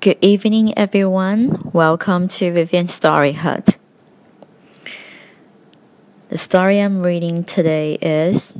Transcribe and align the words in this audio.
Good 0.00 0.18
evening, 0.20 0.76
everyone. 0.76 1.70
Welcome 1.72 2.26
to 2.28 2.52
Vivian 2.52 2.88
Story 2.88 3.32
Hut. 3.32 3.78
The 6.28 6.36
story 6.38 6.80
I'm 6.80 7.02
reading 7.04 7.44
today 7.44 7.94
is 8.02 8.56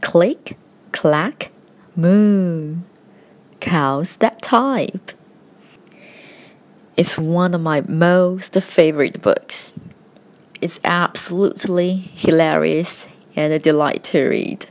Click, 0.00 0.56
Clack, 0.92 1.52
Moo. 1.94 2.78
Cows 3.60 4.16
that 4.16 4.40
type. 4.40 5.12
It's 6.96 7.18
one 7.18 7.52
of 7.54 7.60
my 7.60 7.82
most 7.82 8.54
favorite 8.54 9.20
books. 9.20 9.78
It's 10.62 10.80
absolutely 10.82 11.96
hilarious 12.14 13.06
and 13.36 13.52
a 13.52 13.58
delight 13.58 14.02
to 14.04 14.24
read. 14.28 14.66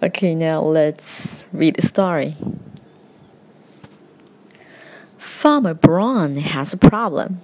Okay, 0.00 0.36
now 0.36 0.60
let's 0.60 1.42
read 1.52 1.74
the 1.74 1.82
story. 1.82 2.36
Farmer 5.38 5.72
Brown 5.72 6.34
has 6.34 6.72
a 6.72 6.76
problem. 6.76 7.38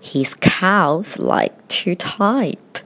His 0.00 0.34
cows 0.34 1.18
like 1.18 1.68
to 1.68 1.94
type. 1.94 2.78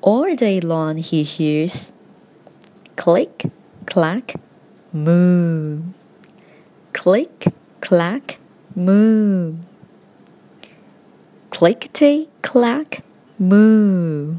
All 0.00 0.34
day 0.34 0.62
long 0.62 0.96
he 0.96 1.22
hears 1.24 1.92
click, 2.96 3.44
clack, 3.84 4.40
moo. 4.94 5.82
Click, 6.94 7.44
clack, 7.82 8.38
moo. 8.74 9.56
Clickety, 11.50 12.30
clack, 12.40 13.04
moo. 13.38 14.36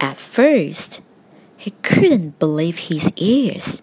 At 0.00 0.16
first, 0.16 1.02
he 1.58 1.72
couldn't 1.82 2.38
believe 2.38 2.88
his 2.88 3.12
ears 3.16 3.82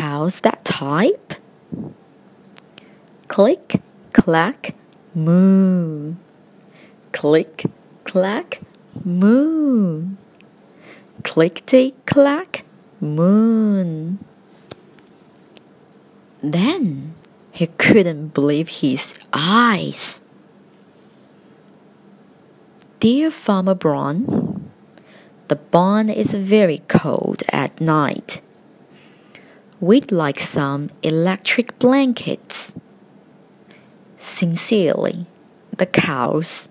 cows 0.00 0.40
that 0.40 0.64
type? 0.64 1.34
Click, 3.28 3.82
clack, 4.14 4.74
moo. 5.14 6.14
Click, 7.12 7.66
clack, 8.04 8.60
moo. 9.04 10.16
Clickety 11.22 11.94
clack, 12.06 12.64
moon. 12.98 14.18
Then 16.42 17.14
he 17.52 17.66
couldn't 17.66 18.28
believe 18.32 18.80
his 18.80 19.18
eyes. 19.34 20.22
Dear 23.00 23.30
Farmer 23.30 23.74
Brown, 23.74 24.70
the 25.48 25.56
barn 25.56 26.08
is 26.08 26.32
very 26.32 26.78
cold 26.88 27.42
at 27.52 27.82
night. 27.82 28.39
We'd 29.80 30.12
like 30.12 30.38
some 30.38 30.90
electric 31.02 31.78
blankets. 31.78 32.76
Sincerely, 34.18 35.24
the 35.74 35.86
cows. 35.86 36.68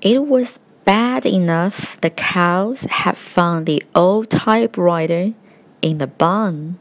It 0.00 0.26
was 0.26 0.58
bad 0.84 1.24
enough 1.24 2.00
the 2.00 2.10
cows 2.10 2.82
had 2.90 3.16
found 3.16 3.66
the 3.66 3.80
old 3.94 4.30
typewriter 4.30 5.34
in 5.80 5.98
the 5.98 6.08
barn. 6.08 6.76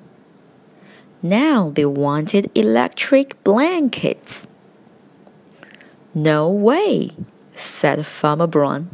Now 1.22 1.70
they 1.70 1.86
wanted 1.86 2.50
electric 2.56 3.44
blankets. 3.44 4.48
No 6.16 6.50
way, 6.50 7.12
said 7.56 8.08
Farmer 8.08 8.48
Brown. 8.48 8.90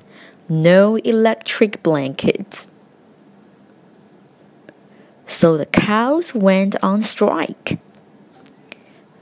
No 0.50 0.98
electric 0.98 1.82
blankets. 1.84 2.70
So 5.44 5.58
the 5.58 5.66
cows 5.66 6.34
went 6.34 6.82
on 6.82 7.02
strike. 7.02 7.78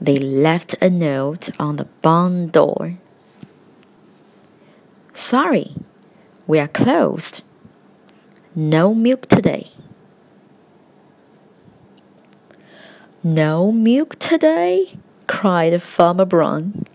They 0.00 0.18
left 0.18 0.76
a 0.80 0.88
note 0.88 1.50
on 1.58 1.78
the 1.78 1.86
barn 2.00 2.46
door. 2.46 2.98
Sorry, 5.12 5.74
we 6.46 6.60
are 6.60 6.68
closed. 6.68 7.42
No 8.54 8.94
milk 8.94 9.26
today. 9.26 9.66
No 13.24 13.72
milk 13.72 14.16
today? 14.20 14.96
cried 15.26 15.82
Farmer 15.82 16.24
Brown. 16.24 16.86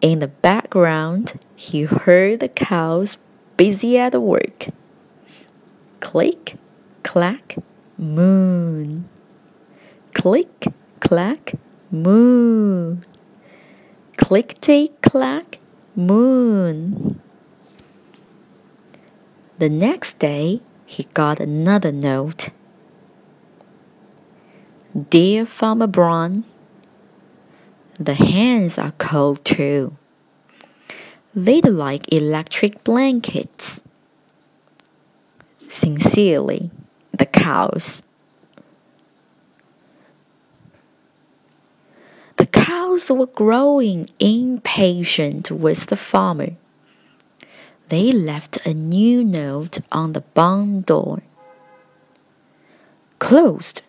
In 0.00 0.20
the 0.20 0.28
background, 0.28 1.34
he 1.54 1.82
heard 1.82 2.40
the 2.40 2.48
cows 2.48 3.18
busy 3.58 3.98
at 3.98 4.14
work. 4.14 4.68
Click, 6.00 6.56
clack, 7.02 7.58
moon. 7.98 9.08
Click, 10.14 10.66
clack, 11.00 11.52
moo. 11.90 12.98
Clickety 14.16 14.92
clack, 15.02 15.58
moon. 15.96 17.20
The 19.58 19.68
next 19.68 20.18
day, 20.18 20.60
he 20.86 21.04
got 21.14 21.40
another 21.40 21.90
note. 21.92 22.50
Dear 25.10 25.44
Farmer 25.44 25.86
Brown, 25.86 26.44
the 27.98 28.14
hens 28.14 28.78
are 28.78 28.92
cold 28.92 29.44
too. 29.44 29.96
They'd 31.34 31.66
like 31.66 32.12
electric 32.12 32.84
blankets. 32.84 33.82
Sincerely, 35.68 36.70
cows. 37.38 38.02
The 42.36 42.46
cows 42.46 43.10
were 43.10 43.26
growing 43.26 44.06
impatient 44.18 45.50
with 45.50 45.86
the 45.86 45.96
farmer. 45.96 46.50
They 47.88 48.12
left 48.12 48.64
a 48.66 48.74
new 48.74 49.24
note 49.24 49.78
on 49.90 50.12
the 50.12 50.20
barn 50.20 50.82
door. 50.82 51.22
Closed. 53.18 53.82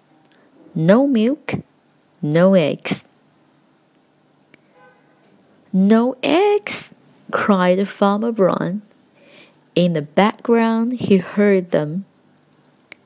No 0.73 1.05
milk, 1.05 1.55
no 2.21 2.53
eggs. 2.53 3.07
No 5.73 6.15
eggs, 6.23 6.91
cried 7.31 7.87
Farmer 7.87 8.31
Brown. 8.31 8.81
In 9.75 9.93
the 9.93 10.01
background, 10.01 10.93
he 10.93 11.17
heard 11.17 11.71
them 11.71 12.05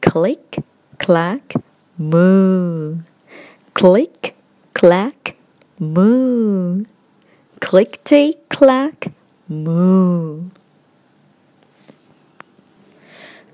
click, 0.04 0.58
clack, 1.00 1.54
moo. 1.98 3.00
Click, 3.74 4.36
clack, 4.74 5.36
moo. 5.80 6.84
Clickety 7.62 8.36
clack, 8.50 9.14
moo. 9.48 10.50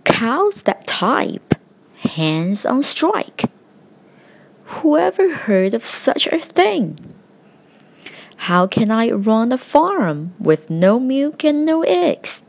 Cows 0.03 0.63
that 0.63 0.87
type, 0.87 1.53
hens 1.99 2.65
on 2.65 2.81
strike. 2.81 3.43
Whoever 4.81 5.31
heard 5.31 5.75
of 5.75 5.85
such 5.85 6.25
a 6.27 6.39
thing? 6.39 6.97
How 8.49 8.65
can 8.65 8.89
I 8.89 9.11
run 9.11 9.51
a 9.51 9.57
farm 9.57 10.33
with 10.39 10.71
no 10.71 10.99
milk 10.99 11.45
and 11.45 11.63
no 11.63 11.83
eggs? 11.83 12.43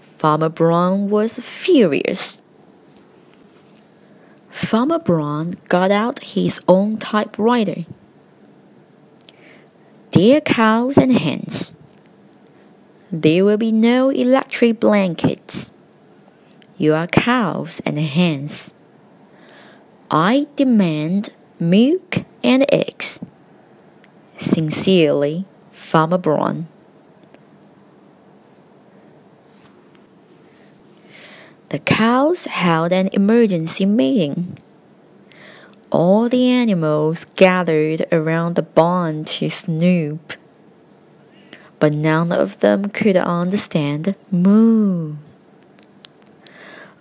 Farmer 0.00 0.48
Brown 0.48 1.10
was 1.10 1.38
furious. 1.38 2.41
Farmer 4.72 4.98
Brown 4.98 5.56
got 5.68 5.90
out 5.90 6.20
his 6.20 6.58
own 6.66 6.96
typewriter. 6.96 7.84
Dear 10.10 10.40
cows 10.40 10.96
and 10.96 11.12
hens, 11.12 11.74
there 13.10 13.44
will 13.44 13.58
be 13.58 13.70
no 13.70 14.08
electric 14.08 14.80
blankets. 14.80 15.72
You 16.78 16.94
are 16.94 17.06
cows 17.06 17.82
and 17.84 17.98
hens. 17.98 18.72
I 20.10 20.46
demand 20.56 21.34
milk 21.60 22.24
and 22.42 22.64
eggs. 22.72 23.22
Sincerely, 24.38 25.44
Farmer 25.68 26.16
Brown. 26.16 26.68
The 31.72 31.78
cows 31.78 32.44
held 32.44 32.92
an 32.92 33.08
emergency 33.14 33.86
meeting. 33.86 34.58
All 35.90 36.28
the 36.28 36.46
animals 36.46 37.24
gathered 37.34 38.04
around 38.12 38.56
the 38.56 38.62
barn 38.62 39.24
to 39.40 39.48
snoop. 39.48 40.34
But 41.78 41.94
none 41.94 42.30
of 42.30 42.60
them 42.60 42.90
could 42.90 43.16
understand 43.16 44.14
moo. 44.30 45.16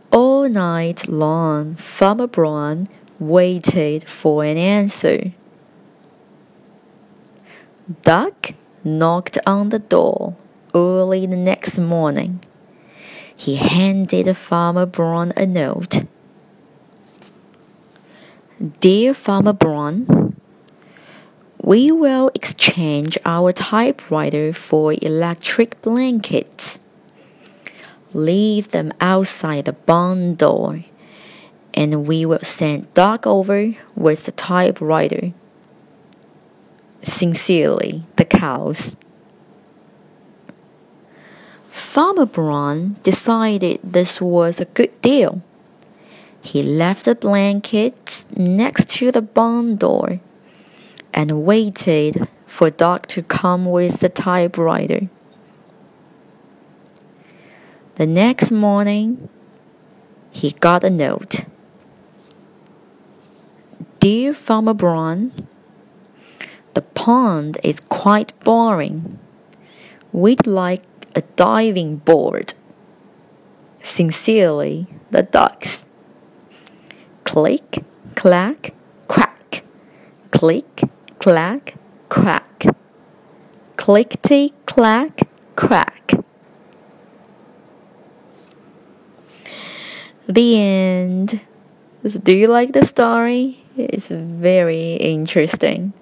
All 0.10 0.48
night 0.48 1.06
long, 1.06 1.76
Farmer 1.76 2.28
Brown 2.28 2.88
waited 3.20 4.06
for 4.08 4.46
an 4.46 4.56
answer. 4.56 5.34
Duck 8.04 8.54
knocked 8.86 9.38
on 9.46 9.68
the 9.68 9.80
door 9.80 10.38
early 10.74 11.26
the 11.26 11.36
next 11.36 11.78
morning. 11.78 12.40
He 13.42 13.56
handed 13.56 14.38
Farmer 14.38 14.86
Brown 14.86 15.34
a 15.36 15.48
note. 15.48 16.04
Dear 18.82 19.16
Farmer 19.16 19.52
Brown, 19.52 20.40
we 21.60 21.92
will 21.92 22.30
exchange 22.36 23.18
our 23.26 23.52
typewriter 23.52 24.54
for 24.54 24.94
electric 24.94 25.82
blankets. 25.82 26.82
Leave 28.14 28.70
them 28.70 28.94
outside 29.02 29.66
the 29.66 29.74
barn 29.74 30.36
door, 30.36 30.86
and 31.74 32.06
we 32.06 32.28
will 32.28 32.42
send 32.42 32.94
Duck 32.94 33.26
over 33.26 33.74
with 33.96 34.26
the 34.28 34.34
typewriter. 34.34 35.34
Sincerely, 37.02 38.06
the 38.18 38.26
cows. 38.26 38.98
Farmer 41.92 42.26
Brown 42.26 42.96
decided 43.04 43.82
this 43.84 44.22
was 44.22 44.62
a 44.62 44.72
good 44.80 45.02
deal. 45.02 45.42
He 46.42 46.64
left 46.64 47.04
the 47.04 47.16
blankets 47.16 48.26
next 48.34 48.90
to 48.92 49.12
the 49.12 49.22
barn 49.22 49.76
door 49.76 50.22
and 51.14 51.44
waited 51.44 52.30
for 52.46 52.70
Duck 52.70 53.08
to 53.08 53.22
come 53.22 53.66
with 53.66 54.00
the 54.00 54.08
typewriter. 54.08 55.10
The 57.96 58.08
next 58.08 58.54
morning, 58.54 59.28
he 60.32 60.52
got 60.52 60.86
a 60.86 60.90
note. 60.90 61.44
Dear 64.00 64.34
Farmer 64.34 64.74
Brown, 64.74 65.34
the 66.74 66.84
pond 66.84 67.58
is 67.66 67.82
quite 67.82 68.32
boring. 68.46 69.20
We'd 70.14 70.48
like 70.48 70.84
a 71.16 71.22
diving 71.36 71.98
board. 71.98 72.54
Sincerely, 73.84 74.88
the 75.10 75.24
ducks. 75.24 75.86
Click, 77.24 77.84
clack, 78.16 78.74
crack. 79.08 79.64
Click, 80.32 80.82
clack, 81.20 81.76
crack. 82.10 82.66
Clickety, 83.76 84.54
clack, 84.66 85.22
crack. 85.56 86.12
The 90.28 90.60
end. 90.60 91.42
Do 92.24 92.34
you 92.34 92.48
like 92.48 92.74
the 92.74 92.86
story? 92.86 93.64
It's 93.76 94.10
very 94.10 94.94
interesting. 94.94 95.94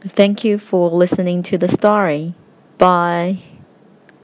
Thank 0.00 0.44
you 0.44 0.58
for 0.58 0.90
listening 0.90 1.42
to 1.44 1.58
the 1.58 1.68
story. 1.68 2.34
Bye. 2.78 3.38